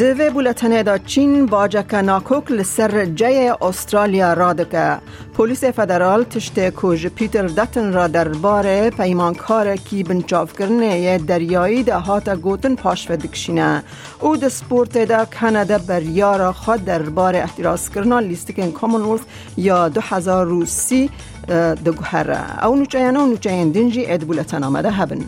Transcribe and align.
دوی 0.00 0.30
بولتنه 0.30 0.82
دا 0.82 0.98
چین 0.98 1.46
باجک 1.46 1.94
ناکوک 1.94 2.50
لسر 2.50 3.04
جای 3.04 3.54
استرالیا 3.62 4.32
را 4.32 4.52
دکه. 4.52 4.98
پلیس 5.34 5.64
فدرال 5.64 6.24
تشت 6.24 6.70
کوژ 6.70 7.06
پیتر 7.06 7.46
دتن 7.46 7.92
را 7.92 8.06
درباره 8.06 8.90
پیمانکار 8.90 9.76
کی 9.76 10.02
بنچاف 10.02 10.52
کرنه 10.58 11.18
دریایی 11.18 11.82
ده 11.82 11.96
هات 11.96 12.28
گوتن 12.28 12.74
پاش 12.74 13.10
دکشینه. 13.10 13.82
او 14.20 14.36
ده 14.36 14.48
سپورت 14.48 14.98
ده 14.98 15.24
کانادا 15.40 15.78
بریار 15.78 16.52
خود 16.52 16.84
درباره 16.84 17.38
احتراز 17.38 17.90
کرنا 17.90 18.20
لیستکن 18.20 18.70
کامنولف 18.70 19.20
یا 19.56 19.88
دو 19.88 20.00
هزار 20.00 20.46
روسی 20.46 21.10
ده 21.48 21.90
گوهره. 21.90 22.64
او 22.64 22.76
نوچه 22.76 23.08
و 23.08 23.26
نوچه 23.26 23.64
دنجی 23.64 24.06
اد 24.06 24.20
بولتن 24.20 24.62
آمده 24.64 24.90
هبن. 24.90 25.20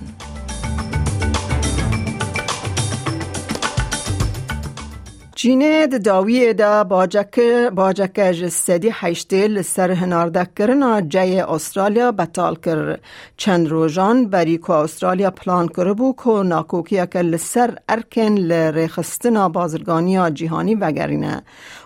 چینه 5.42 5.86
د 5.92 5.94
داوی 6.06 6.52
دا 6.54 6.84
باجک 6.90 7.36
باجک 7.78 8.18
جسدی 8.40 8.90
حیشته 8.98 9.48
لسر 9.54 9.90
هنارده 9.90 10.44
کرنا 10.56 11.00
جای 11.00 11.40
استرالیا 11.40 12.12
بطال 12.12 12.54
کر. 12.56 12.98
چند 13.36 13.68
روزان 13.68 14.28
بری 14.30 14.58
که 14.58 14.70
استرالیا 14.72 15.30
پلان 15.30 15.68
کرده 15.68 15.92
بو 15.92 16.14
که 16.24 16.30
ناکوکی 16.30 17.06
که 17.06 17.22
لسر 17.22 17.74
ارکن 17.88 18.34
لرخستنا 18.34 19.48
بازرگانی 19.48 20.30
جهانی 20.30 20.74
وگرینه. 20.74 21.42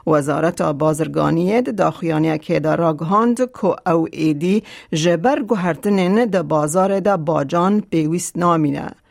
وزارت 0.07 0.63
بازرگانی 0.63 1.63
د 1.63 1.77
داخیانی 1.77 2.39
که 2.39 2.61
دا 2.61 2.75
راگهاند 2.75 3.37
که 3.61 3.91
او 3.91 4.09
ایدی 4.13 4.63
جبر 4.93 5.43
گوهرتنین 5.43 6.25
د 6.25 6.43
بازار 6.43 7.01
دا 7.01 7.17
باجان 7.17 7.81
پیویست 7.81 8.39
نامینه. 8.39 9.06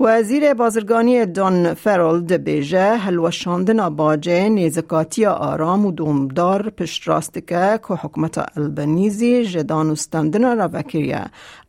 وزیر 0.00 0.54
بازرگانی 0.54 1.26
دان 1.26 1.74
فرول 1.74 2.36
بیجه 2.36 2.96
هلوشاندن 2.96 3.88
باجه 3.88 4.48
نیزکاتی 4.48 5.26
آرام 5.26 5.86
و 5.86 5.92
دومدار 5.92 6.70
پشت 6.70 7.08
راست 7.08 7.34
که 7.34 7.80
که 7.88 7.94
حکمت 7.94 8.58
البنیزی 8.58 9.44
جدانستندن 9.44 10.56
را 10.56 10.70
وکریه 10.72 11.24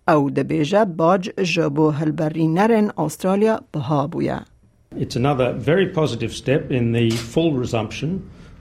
او 0.08 0.30
بیجه 0.30 0.86
باج 0.86 1.30
جبو 1.30 1.90
هلبری 1.90 2.48
نرن 2.48 2.92
استرالیا 2.98 3.60
بها 3.72 4.08
بویه 4.08 4.40
It's 4.96 5.16
another 5.16 5.54
very 5.54 5.88
positive 5.88 6.34
step 6.34 6.72
in 6.72 6.92
the 6.92 7.12
full 7.12 7.54
resumption 7.54 8.10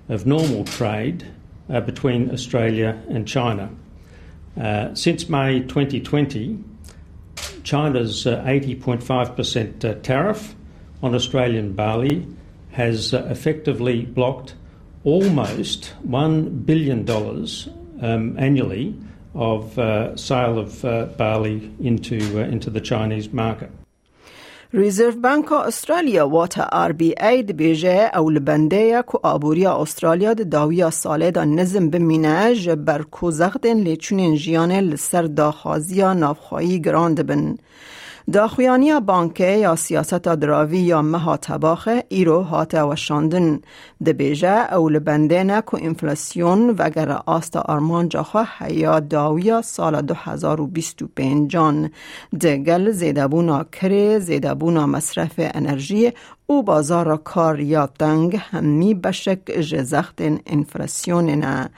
of 0.09 0.27
normal 0.27 0.65
trade 0.65 1.25
uh, 1.25 1.81
between 1.81 2.31
Australia 2.31 2.91
and 3.15 3.27
China. 3.27 3.69
Uh, 4.61 4.95
since 4.95 5.29
May 5.29 5.61
2020, 5.61 6.59
China's 7.67 8.25
80.5% 8.25 9.85
uh, 9.85 9.89
uh, 9.89 9.95
tariff 10.03 10.55
on 11.03 11.17
Australian 11.17 11.73
barley 11.73 12.25
has 12.71 13.13
uh, 13.13 13.27
effectively 13.29 14.03
blocked 14.05 14.55
almost 15.03 15.93
$1 16.07 16.65
billion 16.65 17.11
um, 18.01 18.39
annually 18.39 18.95
of 19.35 19.77
uh, 19.81 20.17
sale 20.17 20.61
of 20.61 20.85
uh, 20.85 21.07
barley 21.17 21.69
into, 21.81 22.41
uh, 22.41 22.45
into 22.45 22.71
the 22.71 22.81
Chinese 22.81 23.33
market. 23.33 23.71
ریزرو 24.75 25.21
بانک 25.21 25.53
استرالیا 25.53 26.29
وات 26.29 26.59
آر 26.59 26.93
بی 26.93 27.15
ای 27.21 27.43
دی 27.43 27.53
بیجه 27.53 28.11
او 28.15 28.31
کو 29.03 29.19
آبوریا 29.23 29.73
استرالیا 29.75 30.33
دی 30.33 30.45
داویا 30.45 30.91
ساله 30.91 31.31
دا 31.31 31.45
نظم 31.45 31.91
بمینه 31.91 32.55
جبر 32.55 33.03
کو 33.03 33.31
زغدن 33.31 33.85
جیانه 34.35 34.81
لسر 34.81 35.27
نافخایی 36.13 36.83
گراند 36.83 37.27
بن. 37.27 37.57
داخویانی 38.33 39.01
بانکه 39.01 39.45
یا 39.45 39.77
سیاست 39.77 40.29
دراوی 40.29 40.79
یا 40.79 41.03
مها 41.03 41.37
تباخه 41.37 42.05
ایرو 42.09 42.43
هات 42.43 42.75
و 42.75 42.97
شاندن. 42.97 43.61
ده 44.05 44.13
بیجه 44.13 44.75
او 44.75 44.89
لبنده 44.89 45.45
نکو 45.45 45.79
انفلاسیون 45.81 46.75
وگر 46.79 47.21
آست 47.27 47.57
آرمان 47.57 48.09
جاخه 48.09 48.73
یا 48.73 49.01
داویا 49.01 49.63
سال 49.63 50.03
2025 50.03 51.51
جان 51.51 51.91
ده 52.41 52.57
گل 52.57 52.91
زیدبونا 52.91 53.65
کره 53.65 54.19
زیدبونا 54.19 54.87
مصرف 54.87 55.33
انرژی 55.39 56.13
او 56.49 56.63
بازار 56.63 57.17
کار 57.17 57.61
یا 57.61 57.87
تنگ 57.87 58.41
همی 58.41 58.95
بشک 58.95 59.39
جزخت 59.45 60.19
انفلاسیون 60.47 61.31
نه. 61.31 61.71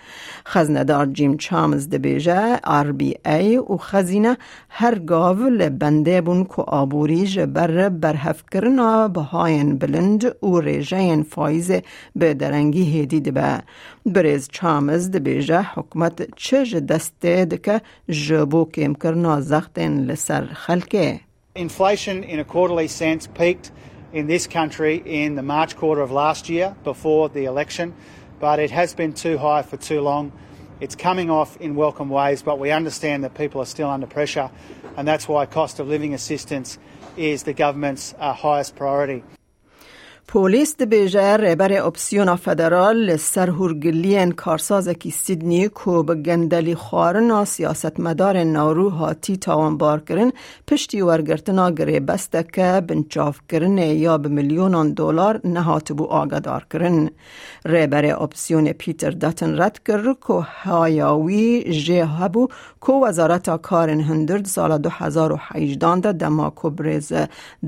خزندار 0.47 1.07
جیم 1.07 1.37
چامز 1.37 1.89
دبیجه 1.89 2.61
آر 2.65 2.93
بی 2.93 3.15
ای 3.27 3.57
و 3.57 3.77
خزینه 3.77 4.37
هر 4.69 4.99
گاو 4.99 5.39
لبنده 5.39 6.21
بون 6.21 6.45
که 6.45 6.63
آبوری 6.63 7.27
جبر 7.27 7.89
برهف 7.89 8.43
کرنا 8.53 9.09
بهاین 9.09 9.79
بلند 9.79 10.45
و 10.45 10.61
ریجه 10.61 11.23
فایز 11.23 11.73
به 12.17 12.35
درنگی 12.35 13.01
هدید 13.03 13.35
به. 13.35 13.63
بریز 14.07 14.49
چامز 14.53 15.11
دبیجه 15.11 15.63
حکمت 15.63 16.35
چه 16.37 16.81
دسته 16.81 17.45
دکه 17.45 17.81
جبو 18.09 18.65
کم 18.65 18.95
کرنا 18.95 19.41
زخت 19.41 19.79
لسر 19.79 20.45
خلکه. 20.45 21.21
Inflation 21.57 22.23
in 22.23 22.39
a 22.39 22.45
quarterly 22.45 22.89
sense 22.89 23.27
peaked 23.27 23.73
in 24.13 24.27
this 24.27 24.47
country 24.47 25.03
in 25.05 25.35
the 25.35 25.43
March 25.43 25.77
quarter 25.77 26.01
of 26.01 26.11
last 26.11 26.49
year 26.49 26.75
before 26.85 27.29
the 27.29 27.45
election, 27.45 27.95
but 28.41 28.59
it 28.59 28.71
has 28.71 28.95
been 28.95 29.13
too 29.13 29.39
high 29.39 29.63
for 29.63 29.77
too 29.77 30.01
long. 30.01 30.33
It's 30.81 30.95
coming 30.95 31.31
off 31.31 31.57
in 31.59 31.75
welcome 31.75 32.09
ways, 32.09 32.43
but 32.43 32.59
we 32.59 32.71
understand 32.71 33.25
that 33.25 33.35
people 33.35 33.61
are 33.61 33.67
still 33.67 33.91
under 33.91 34.07
pressure, 34.07 34.51
and 34.97 35.07
that's 35.07 35.29
why 35.29 35.45
cost 35.47 35.81
of 35.81 35.89
living 35.89 36.15
assistance 36.15 36.79
is 37.17 37.43
the 37.43 37.53
government's 37.53 38.15
uh, 38.19 38.33
highest 38.33 38.77
priority. 38.77 39.25
پولیس 40.31 40.77
بیجه 40.77 41.37
ریبر 41.37 41.73
اپسیون 41.73 42.37
فدرال 42.37 43.17
سر 43.17 43.51
هرگلین 43.51 44.33
کارساز 44.33 44.89
کی 44.89 45.11
سیدنی 45.11 45.69
کو 45.69 46.03
به 46.03 46.15
گندلی 46.15 46.75
خارنا 46.75 47.45
سیاست 47.45 48.01
مدار 48.01 48.45
نارو 48.45 48.89
هاتی 48.91 49.37
تاوان 49.37 49.79
بار 49.79 50.01
کرن 50.01 50.33
پشتی 50.67 51.01
ورگرتنا 51.01 51.71
گره 51.71 52.01
بسته 52.01 52.43
که 52.43 52.83
بنچاف 52.89 53.41
کرن 53.49 53.79
یا 53.79 54.19
به 54.19 54.29
میلیونان 54.29 54.93
دلار 54.93 55.41
نهات 55.45 55.93
بو 55.93 56.05
آگدار 56.05 56.67
کرن. 56.71 57.11
ریبر 57.67 58.05
اپسیون 58.23 58.73
پیتر 58.73 59.11
داتن 59.11 59.61
رد 59.61 59.81
کر 59.87 60.13
کو 60.13 60.41
هایاوی 60.41 61.73
جه 61.73 62.05
هبو 62.05 62.49
کو 62.81 63.07
وزارت 63.07 63.63
کارن 63.63 64.01
هندرد 64.01 64.45
سال 64.47 64.79
2018 64.79 66.01
ده 66.01 66.13
دما 66.13 66.53
کبرز 66.57 67.13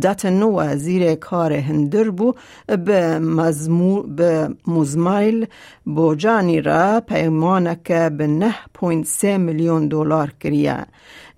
داتن 0.03 0.43
وزیر 0.43 1.15
کار 1.15 1.53
هندر 1.53 2.11
بو 2.11 2.35
به, 2.67 3.19
مزمو 3.19 4.03
به 4.03 4.49
مزمایل 4.67 5.47
بوجانی 5.85 6.61
را 6.61 7.01
پیمانک 7.01 7.93
به 7.93 8.53
9.3 8.81 9.25
میلیون 9.25 9.89
دلار 9.89 10.33
کریه 10.41 10.87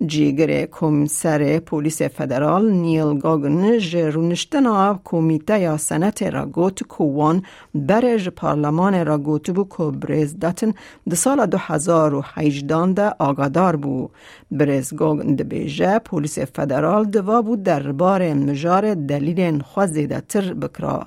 جیگر 0.07 0.65
کمیسر 0.65 1.59
پلیس 1.59 2.01
فدرال 2.01 2.71
نیل 2.71 3.17
گاگن 3.19 3.77
جرونشتنا 3.77 4.99
کمیته 5.03 5.59
یا 5.59 5.77
سنت 5.77 6.23
را 6.23 6.45
گوت 6.45 6.83
کوان 6.83 7.43
برج 7.75 8.29
پارلمان 8.29 9.05
را 9.05 9.17
گوت 9.17 9.51
بو 9.51 9.63
که 9.63 9.83
برز 9.83 10.39
داتن 10.39 10.73
ده 11.09 11.15
سال 11.15 11.45
2018 11.45 12.93
ده 12.93 13.13
آگادار 13.19 13.75
بو 13.75 14.09
برز 14.51 14.93
گاگن 14.93 15.35
ده 15.35 15.43
بیجه 15.43 15.99
پلیس 15.99 16.39
فدرال 16.39 17.05
دوا 17.05 17.41
بود 17.41 17.63
دربار 17.63 18.33
مجار 18.33 18.93
دلیل 18.93 19.61
خوزیده 19.61 20.21
تر 20.21 20.53
بکرا. 20.53 21.02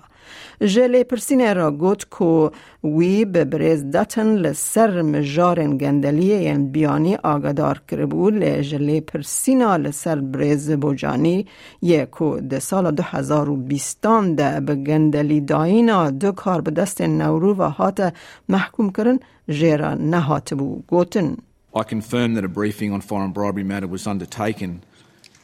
جلی 0.61 1.05
پرسین 1.05 1.55
را 1.55 1.71
گوت 1.71 2.05
کو 2.05 2.51
وی 2.85 3.25
به 3.25 3.45
برز 3.45 3.91
داتن 3.91 4.37
لسر 4.37 5.03
مجارن 5.03 5.77
گندلی 5.77 6.45
ین 6.45 6.73
بیانی 6.73 7.15
آگادار 7.15 7.83
کربو 7.89 8.31
جلی 8.61 9.01
پرسینا 9.01 9.77
لسر 9.77 10.21
برز 10.21 10.71
بوجانی 10.71 11.47
یکو 11.83 12.41
ده 12.41 12.59
سال 12.59 12.91
دو 12.91 13.03
هزار 13.03 13.51
و 13.51 13.57
بیستان 13.57 14.35
ده 14.35 14.61
به 14.61 14.75
گندلی 14.75 15.41
دایینا 15.41 16.11
دو 16.11 16.33
کار 16.33 16.61
به 16.61 16.71
دست 16.71 17.01
نورو 17.01 17.55
و 17.55 17.63
هات 17.63 18.13
محکوم 18.49 18.91
کرن 18.91 19.19
جیرا 19.49 19.95
نهات 19.95 20.55
بو 20.55 20.83
گوتن 20.87 21.37
I 21.77 21.83
confirm 21.83 22.35
that 22.35 22.45
a 22.45 22.49
briefing 22.49 22.91
on 22.91 23.03
foreign 23.03 23.33
bribery 23.33 23.63
matter 23.63 23.87
was 23.87 24.07
undertaken 24.07 24.83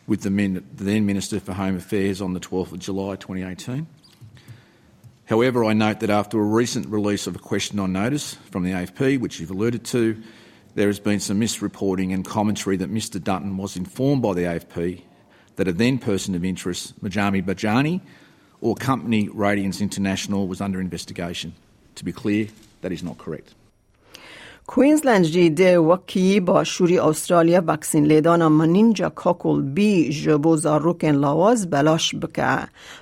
with 0.07 0.23
the, 0.23 0.31
the 0.31 0.85
then 0.85 1.05
Minister 1.05 1.39
for 1.41 1.53
Home 1.53 1.77
Affairs 1.77 2.23
on 2.23 2.33
the 2.33 2.41
12th 2.41 2.73
of 2.73 2.79
July 2.79 3.17
2018. 3.17 3.87
However, 5.33 5.65
I 5.65 5.73
note 5.73 6.01
that 6.01 6.11
after 6.11 6.39
a 6.39 6.45
recent 6.45 6.89
release 6.89 7.27
of 7.27 7.37
a 7.37 7.39
question 7.39 7.79
on 7.79 7.91
notice 7.91 8.35
from 8.51 8.65
the 8.65 8.73
AFP, 8.73 9.19
which 9.19 9.41
you've 9.41 9.51
alluded 9.51 9.83
to, 9.87 10.23
there 10.75 10.89
has 10.89 11.01
been 11.01 11.21
some 11.21 11.41
misreporting 11.41 12.13
and 12.13 12.23
commentary 12.23 12.77
that 12.77 12.93
Mr 12.93 13.19
Dutton 13.19 13.57
was 13.57 13.75
informed 13.75 14.21
by 14.21 14.35
the 14.35 14.43
AFP 14.43 15.01
that 15.57 15.69
a 15.69 15.73
then 15.73 15.97
person 15.97 16.35
of 16.35 16.45
interest, 16.45 17.03
Majami 17.03 17.43
Bajani, 17.43 18.03
or 18.61 18.75
company 18.75 19.31
Radiance 19.33 19.81
International 19.81 20.47
was 20.47 20.61
under 20.61 20.83
investigation. 20.83 21.55
To 21.95 22.05
be 22.05 22.13
clear, 22.13 22.49
that 22.83 22.93
is 22.93 23.03
not 23.03 23.17
correct. 23.17 23.55
کوینزلند 24.67 25.25
جیده 25.25 25.79
وکی 25.79 26.41
با 26.41 26.65
شوری 26.65 26.99
استرالیا 26.99 27.63
وکسین 27.67 28.05
لیدانا 28.05 28.49
منینجا 28.49 29.09
کاکل 29.09 29.63
بی 29.63 30.11
جبو 30.11 30.57
زاروکن 30.57 31.11
لاواز 31.11 31.71
بلاش 31.71 32.15
بکه. 32.15 32.59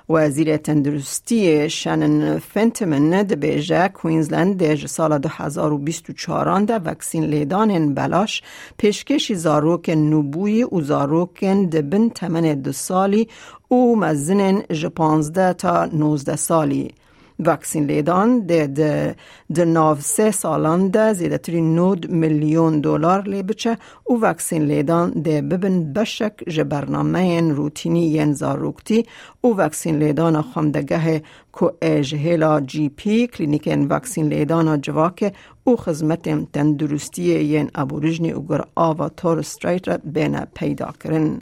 وزیر 0.09 0.57
تندرستی 0.57 1.71
شنن 1.71 2.39
فنتمن 2.39 3.23
ده 3.23 3.37
بیجه 3.37 3.89
کوینزلند 3.89 4.57
ده 4.57 4.87
سال 4.87 5.19
2024 5.19 6.61
ده 6.61 6.75
وکسین 6.75 7.25
لیدان 7.25 7.95
بلاش 7.95 8.43
پیشکشی 8.77 9.35
زاروکن 9.35 9.93
نبوی 9.93 10.65
و 10.65 10.81
زاروکن 10.81 11.67
ده 11.67 11.83
بن 11.83 12.09
تمن 12.09 12.55
دو 12.55 12.73
سالی 12.73 13.29
او 13.69 13.97
مزنن 13.97 14.63
جپانزده 14.73 15.53
تا 15.53 15.87
19 15.87 16.37
سالی. 16.37 16.91
وکسین 17.47 17.85
لیدان 17.85 18.47
ده 18.47 18.67
ده 19.55 19.65
ناو 19.65 19.97
سه 20.01 20.31
سالان 20.31 20.89
ده 20.89 21.13
زیده 21.13 21.39
تری 21.39 21.61
نود 21.61 22.11
میلیون 22.11 22.81
دلار 22.81 23.23
لی 23.23 23.43
بچه 23.43 23.79
و 24.11 24.13
وکسین 24.13 24.63
لیدان 24.63 25.11
ده 25.11 25.43
ببن 25.43 25.93
بشک 25.93 26.33
جه 26.49 26.65
برنامه 26.65 27.41
روتینی 27.41 28.07
ین 28.07 28.33
زاروکتی 28.33 29.07
و 29.45 29.47
وکسین 29.47 29.99
لیدان 29.99 30.43
خمدگه 30.43 31.23
که 31.59 31.73
اجهلا 31.83 32.61
جی 32.61 32.89
پی 32.89 33.27
کلینیک 33.27 33.69
وکسین 33.91 34.29
لیدان 34.29 34.81
جواکه 34.81 35.33
و 35.67 35.77
خدمت 35.77 36.53
تندرستی 36.53 37.23
ین 37.23 37.71
ابوریجنی 37.75 38.33
و 38.33 38.41
گر 38.41 38.65
آوا 38.75 39.09
تور 39.09 39.39
استریت 39.39 39.89
را 39.89 39.99
بین 40.05 40.41
پیدا 40.55 40.91
کرن. 41.05 41.41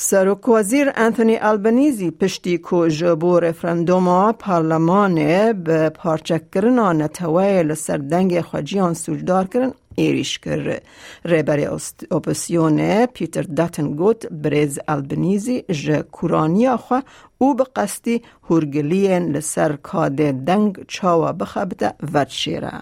سرک 0.00 0.48
وزیر 0.48 0.92
انتونی 0.96 1.36
البنیزی 1.36 2.10
پشتی 2.10 2.58
کو 2.58 2.88
جبو 2.88 3.40
رفرندوما 3.40 4.32
پارلمان 4.32 5.14
به 5.52 5.88
پارچه 5.88 6.40
کرنا 6.54 6.92
نتوه 6.92 7.62
لسردنگ 7.62 8.40
خواجیان 8.40 8.94
سوجدار 8.94 9.46
کرن 9.46 9.72
ایریش 9.94 10.38
کر 10.38 10.80
ریبر 11.24 11.78
اپسیون 12.10 13.06
پیتر 13.06 13.42
داتن 13.42 13.96
گوت 13.96 14.26
بریز 14.26 14.78
البنیزی 14.88 15.64
ج 15.72 15.90
کورانیا 15.90 16.76
خوا 16.76 17.02
او 17.38 17.54
به 17.54 17.64
قصدی 17.76 18.22
هرگلین 18.50 19.32
لسر 19.36 19.76
کاده 19.76 20.32
دنگ 20.32 20.84
چاوا 20.88 21.32
بخبته 21.32 21.92
ود 22.14 22.28
شیره 22.28 22.72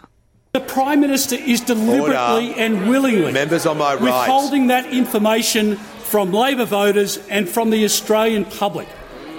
The 0.56 0.60
Prime 0.60 1.00
Minister 1.06 1.36
is 1.52 1.60
deliberately 1.60 2.48
Order. 2.48 2.60
and 2.64 2.72
willingly 2.90 3.32
Members 3.32 3.66
on 3.66 3.76
my 3.76 3.92
right. 3.94 4.04
withholding 4.06 4.64
that 4.68 4.84
information 5.00 5.76
from 6.11 6.31
Labor 6.31 6.65
voters 6.65 7.19
and 7.29 7.47
from 7.47 7.69
the 7.69 7.83
Australian 7.85 8.45
public. 8.45 8.87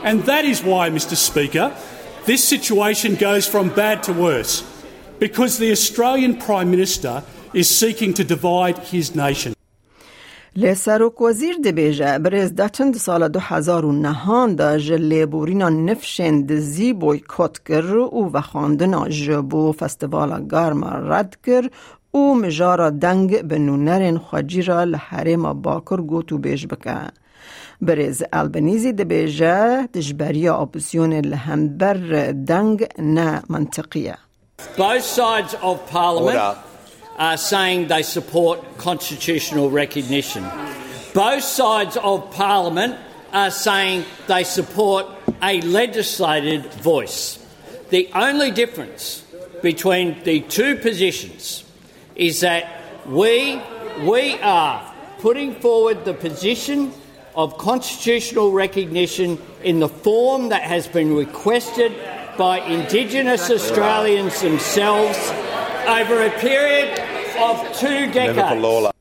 And 0.05 0.23
that 0.25 0.44
is 0.44 0.62
why, 0.62 0.90
Mr 0.90 1.17
Speaker, 1.17 1.75
this 2.26 2.43
situation 2.55 3.14
goes 3.14 3.46
from 3.46 3.69
bad 3.69 4.02
to 4.05 4.12
worse, 4.12 4.62
because 5.19 5.58
the 5.58 5.70
Australian 5.73 6.37
Prime 6.37 6.70
Minister 6.70 7.23
is 7.52 7.69
seeking 7.69 8.14
to 8.14 8.25
divide 8.25 8.79
his 8.79 9.14
nation. 9.14 9.55
لسروک 10.56 11.20
وزیر 11.20 11.56
دبیجه 11.64 12.19
برز 12.19 12.52
داتن 12.55 12.93
سال 12.93 13.29
2009 13.29 14.55
دا 14.56 14.79
جلی 14.79 15.26
بورینا 15.26 15.69
نفشن 15.69 16.46
دزی 16.46 16.93
بویکوت 16.93 17.58
کر 17.58 17.96
و 17.96 18.31
وخاندنا 18.32 19.08
جبو 19.08 19.73
فستیوال 19.73 20.46
گارما 20.46 20.90
رد 20.90 21.37
کر 21.43 21.70
او 22.11 22.34
مجارا 22.34 22.90
دنگ 22.90 23.43
به 23.43 23.58
نونرین 23.58 24.19
خواجی 24.19 24.62
را 24.62 24.84
لحرم 24.84 25.62
باکر 25.62 26.00
گوتو 26.00 26.38
بیش 26.38 26.67
بکه. 26.67 26.96
برز 27.81 28.23
البنیزی 28.32 28.93
ده 28.93 29.05
بیجه 29.05 29.87
دجبری 29.87 30.49
اپوزیون 30.49 31.12
لهمبر 31.12 31.94
دنگ 32.46 32.87
نه 32.99 33.43
منطقیه. 33.49 34.19
Both 34.76 35.05
sides 35.05 35.55
of 35.55 35.76
parliament 35.90 36.38
Order. 36.38 36.56
are 37.19 37.37
saying 37.37 37.88
they 37.88 38.02
support 38.02 38.58
constitutional 38.79 39.70
recognition. 39.70 40.44
Both 41.14 41.44
sides 41.44 41.96
of 42.11 42.31
parliament 42.31 42.94
are 43.32 43.50
saying 43.50 44.05
they 44.29 44.44
support 44.44 45.06
a 45.43 45.61
legislated 45.81 46.62
voice. 46.90 47.38
The 47.90 48.08
only 48.14 48.50
difference 48.50 49.25
between 49.62 50.06
the 50.25 50.40
two 50.40 50.76
positions 50.76 51.64
is 52.18 52.42
that 52.42 52.81
we, 53.08 53.62
we 54.02 54.38
are 54.40 54.94
putting 55.19 55.56
forward 55.56 56.04
the 56.04 56.14
position 56.14 56.92
of 57.36 57.58
constitutional 57.60 58.52
recognition 58.52 59.38
in 59.64 59.80
the 59.80 59.88
form 59.88 60.50
that 60.50 60.64
has 60.64 60.88
been 60.88 61.16
requested 61.16 61.94
by 62.38 62.60
Indigenous 62.60 63.50
Australians 63.50 64.42
themselves 64.42 65.18
over 65.88 66.24
a 66.24 66.31
period 66.40 67.00
of 67.40 67.78
two 67.78 68.12
decades. 68.12 68.96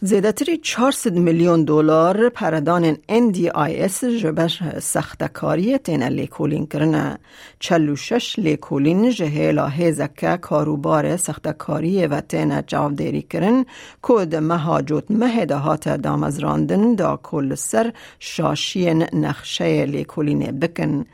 زیادتری 0.00 0.56
400 0.56 1.14
میلیون 1.14 1.64
دلار 1.64 2.28
پردان 2.28 2.94
NDIS 2.94 4.04
جبر 4.04 4.48
سختکاری 4.80 5.78
تین 5.78 6.02
لیکولین 6.02 6.66
کرنه. 6.66 7.18
46 7.60 8.38
لیکولین 8.38 9.10
جهیلا 9.10 9.66
هیزکه 9.68 10.36
کاروبار 10.36 11.16
سختکاری 11.16 12.06
و 12.06 12.20
تین 12.20 12.62
جاودیری 12.66 13.22
کرن. 13.22 13.64
کود 14.02 14.34
مهاجوت 14.34 15.10
مهده 15.10 15.56
هات 15.56 15.88
دامزراندن 15.88 16.94
دا 16.94 17.20
کل 17.22 17.54
سر 17.54 17.92
شاشی 18.18 18.94
نخشه 18.94 19.84
لیکولین 19.84 20.58
بکن. 20.60 21.04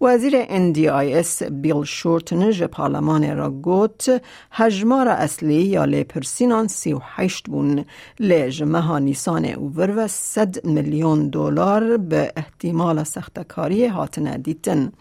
وزیر 0.00 0.44
NDIS 0.44 1.42
بیل 1.42 1.84
شورتن 1.84 2.50
جه 2.50 2.66
پارلمان 2.66 3.36
را 3.36 3.50
گوت 3.50 4.22
هجمار 4.52 5.08
اصلی 5.08 5.62
یا 5.62 5.84
لیپرسینان 5.84 6.68
38 6.68 7.46
بون. 7.48 7.84
لیج 8.32 8.62
مها 8.62 8.98
نیسان 8.98 9.44
اوور 9.44 9.90
و 9.96 10.08
100 10.08 10.66
میلیون 10.66 11.28
دلار 11.28 11.96
به 11.96 12.32
احتمال 12.36 13.04
سختکاری 13.04 13.86
هاتنه 13.86 14.36
دیتن. 14.36 14.92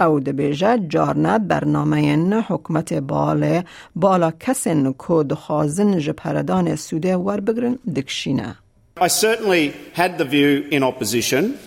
او 0.00 0.20
دبیجه 0.20 0.78
جارنه 0.88 1.38
برنامه 1.38 2.16
حکمت 2.48 2.92
بالا 2.92 3.62
بالا 3.94 4.30
کسن 4.30 4.92
که 4.92 5.24
دخوازن 5.30 5.98
جپردان 5.98 6.76
سوده 6.76 7.16
ور 7.16 7.40
بگرن 7.40 7.78
دکشینه. 7.96 8.56
I 9.00 9.08
certainly 9.08 9.72
had 9.94 10.18
the 10.18 10.24
view 10.24 10.66
in 10.70 10.82
opposition, 10.82 11.58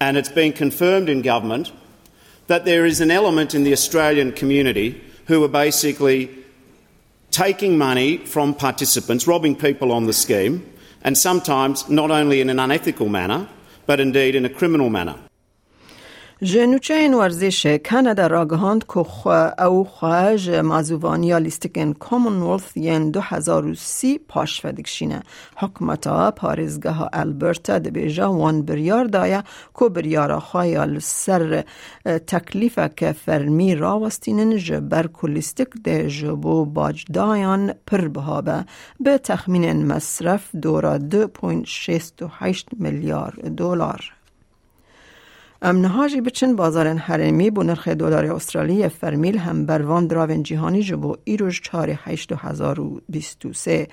and 0.00 0.16
it's 0.16 0.34
been 0.40 0.52
confirmed 0.52 1.08
in 1.08 1.22
government, 1.22 1.66
that 2.46 2.64
there 2.64 2.84
is 2.86 3.00
an 3.00 3.10
element 3.10 3.54
in 3.54 3.62
the 3.64 3.72
Australian 3.72 4.32
community 4.32 4.88
who 5.28 5.36
are 5.44 5.54
basically 5.66 6.39
taking 7.30 7.78
money 7.78 8.18
from 8.18 8.54
participants, 8.54 9.26
robbing 9.26 9.56
people 9.56 9.92
on 9.92 10.06
the 10.06 10.12
scheme, 10.12 10.64
and 11.02 11.16
sometimes 11.16 11.88
not 11.88 12.10
only 12.10 12.40
in 12.40 12.50
an 12.50 12.58
unethical 12.58 13.08
manner, 13.08 13.48
but 13.86 14.00
indeed 14.00 14.34
in 14.34 14.44
a 14.44 14.50
criminal 14.50 14.90
manner. 14.90 15.16
جنوچه 16.42 16.94
این 16.94 17.14
ورزش 17.14 17.66
کانادا 17.66 18.26
را 18.26 18.44
گهاند 18.46 18.84
که 18.84 19.62
او 19.64 19.84
خواهج 19.84 20.50
مازوانیا 20.50 21.38
لیستکن 21.38 21.92
کامنولث 21.92 22.76
ین 22.76 23.10
دو 23.10 23.20
هزار 23.20 23.66
و 23.66 23.74
سی 23.74 24.18
پاش 24.18 24.60
فدکشینه 24.60 25.22
حکمتا 25.56 26.30
پارزگاه 26.30 27.08
البرتا 27.12 27.78
ده 27.78 27.90
بیجا 27.90 28.32
وان 28.32 28.62
بریار 28.62 29.04
دایا 29.04 29.44
که 29.78 29.88
بریارا 29.88 30.40
خواهی 30.40 31.00
سر 31.00 31.64
تکلیف 32.04 32.78
که 32.96 33.12
فرمی 33.12 33.74
راوستینن 33.74 34.56
جبر 34.56 35.06
کلیستک 35.06 35.68
ده 35.84 36.08
جبو 36.08 36.64
باج 36.64 37.04
دایان 37.12 37.74
پر 37.86 38.08
بهابه 38.08 38.64
به 39.00 39.18
تخمین 39.18 39.86
مصرف 39.86 40.56
دورا 40.56 40.98
2.68 40.98 42.64
میلیارد 42.78 43.54
دلار. 43.54 44.19
امنهاجی 45.62 46.20
بچن 46.20 46.56
بازار 46.56 46.88
حرمی 46.88 47.50
بو 47.50 47.62
نرخ 47.62 47.88
دلار 47.88 48.26
استرالی 48.32 48.88
فرمیل 48.88 49.38
هم 49.38 49.66
بروان 49.66 50.06
دراون 50.06 50.42
جهانی 50.42 50.82
جبو 50.82 51.16
ایروش 51.24 51.60
چار 51.60 51.90
هشت 52.04 52.32
هزار 52.32 52.80
و 52.80 53.00
بیستو 53.08 53.52
سه. 53.52 53.88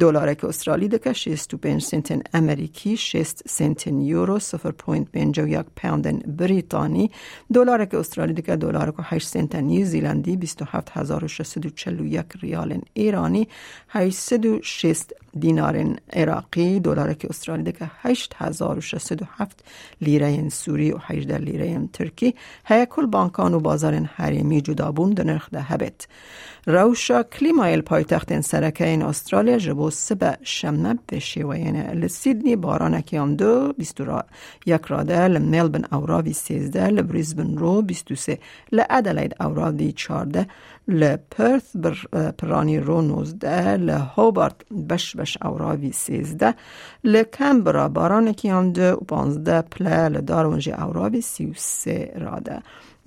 دلار 0.00 0.34
که 0.34 0.46
استرالی 0.46 0.88
دکه 0.88 1.12
شیستو 1.12 1.56
پنج 1.56 1.82
سنتن 1.82 2.20
امریکی 2.34 2.96
شیست 2.96 3.42
سنتن 3.48 4.00
یورو 4.00 4.38
سفر 4.38 4.70
پوینت 4.70 5.08
پنج 5.12 5.40
و 5.40 5.48
یک 5.48 5.66
پوندن 5.76 6.18
بریتانی. 6.18 7.10
دلار 7.54 7.84
که 7.84 7.98
استرالی 7.98 8.32
دکه 8.32 8.56
دلار 8.56 8.90
که 8.90 9.02
هشت 9.02 9.28
سنتن 9.28 9.64
نیوزیلندی 9.64 10.36
بیستو 10.36 10.64
هفت 10.64 10.90
هزار 10.90 11.24
و 11.24 11.28
شست 11.28 11.66
و 11.66 11.70
چلو 11.70 12.06
یک 12.06 12.26
ریال 12.40 12.80
ایرانی 12.94 13.48
هشت 13.88 14.46
و 14.46 14.60
شیست 14.62 15.12
دینار 15.38 15.96
عراقی. 16.12 16.80
دلار 16.80 17.14
که 17.14 17.28
استرالی 17.30 17.62
دکه 17.62 17.90
هشت 18.02 18.34
هزار 18.38 18.78
و 18.78 18.80
شست 18.80 19.22
و 19.22 19.24
هفت 19.38 19.64
لیره 20.00 20.48
سوری 20.48 20.92
و 20.92 21.05
18 21.06 21.38
لیره 21.38 21.88
ترکی 21.92 22.34
هیا 22.64 22.84
کل 22.84 23.06
بانکان 23.06 23.54
و 23.54 23.60
بازار 23.60 23.94
حریمی 23.94 24.60
جدا 24.60 24.92
بون 24.92 25.10
در 25.10 25.24
نرخ 25.24 25.50
ده 25.50 25.62
هبت 25.62 26.08
روشا 26.68 27.22
کلیمایل 27.22 27.80
پایتخت 27.80 28.40
سرکه 28.40 28.86
این 28.86 29.02
استرالیا 29.02 29.58
جبو 29.58 29.90
سبه 29.90 30.38
شمه 30.42 30.98
به 31.06 31.18
شیوین 31.18 31.76
لسیدنی 31.76 32.56
باران 32.56 33.00
کیام 33.00 33.36
دو 33.36 33.72
بیستو 33.72 34.04
را 34.04 34.24
یک 34.66 34.84
راده 34.86 35.28
لملبن 35.28 35.84
اوراوی 35.92 36.32
سیزده 36.32 36.86
لبریزبن 36.86 37.56
رو 37.56 37.82
بیستو 37.82 38.14
سه 38.14 38.38
لعدلید 38.72 39.36
اوراوی 39.40 39.92
چارده 39.92 40.46
لپرث 40.88 41.76
بر 41.76 41.96
پرانی 42.38 42.78
رو 42.78 43.02
نوزده 43.02 43.76
لهوبارت 43.76 44.68
بش 44.88 45.16
بش 45.16 45.38
اوراوی 45.42 45.92
سیزده 45.92 46.54
لکمبرا 47.04 47.88
باران 47.88 48.32
کیام 48.32 48.72
دو 48.72 48.82
و 48.82 48.96
پانزده 48.96 49.62
پله 49.62 50.08
لدارونجی 50.08 50.72
اوراوی 50.72 51.20
سی 51.20 51.46
و 51.46 51.52
سه 51.56 52.12
راده 52.16 52.62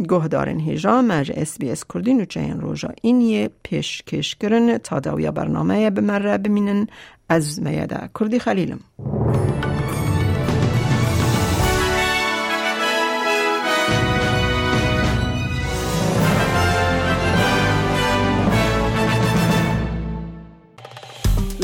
گهدارن 0.10 0.60
هیجا 0.60 1.02
مرج 1.02 1.32
اس 1.36 1.58
بی 1.58 1.72
اس 1.72 1.84
کردی 1.94 2.14
نوچه 2.14 2.40
این 2.40 2.62
روژا 2.62 2.90
اینیه 3.02 3.50
پیش 3.64 4.02
کش 4.02 4.36
کرن 4.36 4.78
تا 4.78 5.00
داویا 5.00 5.32
برنامه 5.32 5.90
بمره 5.90 6.38
بمینن 6.38 6.88
از 7.30 7.62
میاده 7.62 8.10
کردی 8.20 8.40
خلیلم 8.40 8.80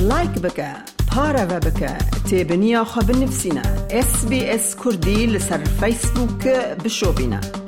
لایک 0.02 0.30
بکه 0.30 0.68
پاره 1.12 1.46
و 1.46 1.60
بکه 1.60 1.98
تیبنیا 2.30 2.84
خواب 2.84 3.12
نفسینا 3.12 3.62
اس 3.90 4.26
بی 4.26 4.46
اس 4.46 4.76
کردی 6.44 7.65